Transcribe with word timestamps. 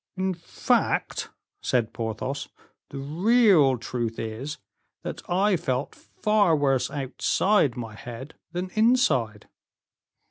"In 0.17 0.33
fact," 0.33 1.29
said 1.61 1.93
Porthos, 1.93 2.49
"the 2.89 2.97
real 2.97 3.77
truth 3.77 4.17
is, 4.17 4.57
that 5.03 5.21
I 5.29 5.55
felt 5.55 5.93
far 5.93 6.55
worse 6.55 6.89
outside 6.89 7.77
my 7.77 7.93
head 7.93 8.33
than 8.51 8.71
inside. 8.73 9.47